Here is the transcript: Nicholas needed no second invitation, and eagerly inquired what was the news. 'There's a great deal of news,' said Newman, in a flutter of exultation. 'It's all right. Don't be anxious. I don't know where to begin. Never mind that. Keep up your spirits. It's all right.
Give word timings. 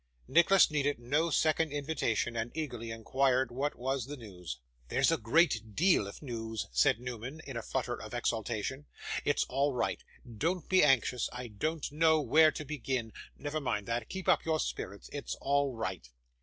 Nicholas 0.27 0.71
needed 0.71 0.97
no 0.97 1.29
second 1.29 1.71
invitation, 1.71 2.35
and 2.35 2.49
eagerly 2.57 2.89
inquired 2.89 3.51
what 3.51 3.75
was 3.75 4.07
the 4.07 4.17
news. 4.17 4.57
'There's 4.87 5.11
a 5.11 5.17
great 5.19 5.75
deal 5.75 6.07
of 6.07 6.23
news,' 6.23 6.65
said 6.71 6.99
Newman, 6.99 7.39
in 7.45 7.55
a 7.55 7.61
flutter 7.61 8.01
of 8.01 8.11
exultation. 8.11 8.87
'It's 9.25 9.43
all 9.43 9.73
right. 9.75 10.03
Don't 10.25 10.67
be 10.67 10.83
anxious. 10.83 11.29
I 11.31 11.49
don't 11.49 11.91
know 11.91 12.19
where 12.19 12.51
to 12.51 12.65
begin. 12.65 13.13
Never 13.37 13.61
mind 13.61 13.85
that. 13.85 14.09
Keep 14.09 14.27
up 14.27 14.43
your 14.43 14.59
spirits. 14.59 15.07
It's 15.13 15.35
all 15.35 15.75
right. 15.75 16.09